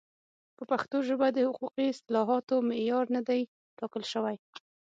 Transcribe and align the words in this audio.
په 0.57 0.63
پښتو 0.71 0.97
ژبه 1.07 1.27
د 1.31 1.37
حقوقي 1.47 1.85
اصطلاحاتو 1.93 2.55
معیار 2.69 3.05
نه 3.15 3.21
دی 3.27 3.41
ټاکل 3.79 4.03
شوی. 4.11 4.35